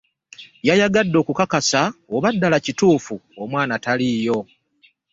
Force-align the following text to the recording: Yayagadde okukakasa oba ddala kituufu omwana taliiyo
Yayagadde 0.67 1.15
okukakasa 1.23 1.81
oba 2.15 2.29
ddala 2.35 2.57
kituufu 2.65 3.15
omwana 3.41 3.75
taliiyo 3.83 4.39